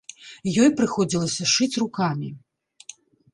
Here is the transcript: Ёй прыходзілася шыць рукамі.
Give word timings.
Ёй 0.61 0.71
прыходзілася 0.79 1.43
шыць 1.53 1.79
рукамі. 1.85 2.31